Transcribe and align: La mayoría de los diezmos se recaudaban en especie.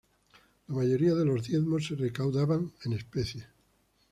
La 0.67 0.73
mayoría 0.73 1.13
de 1.13 1.23
los 1.25 1.47
diezmos 1.47 1.85
se 1.85 1.93
recaudaban 1.95 2.71
en 2.85 2.93
especie. 2.93 3.45